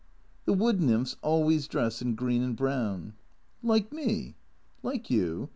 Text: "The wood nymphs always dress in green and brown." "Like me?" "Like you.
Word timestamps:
"The 0.45 0.53
wood 0.53 0.81
nymphs 0.81 1.15
always 1.21 1.67
dress 1.67 2.01
in 2.01 2.15
green 2.15 2.41
and 2.41 2.55
brown." 2.55 3.13
"Like 3.61 3.93
me?" 3.93 4.35
"Like 4.81 5.11
you. 5.11 5.49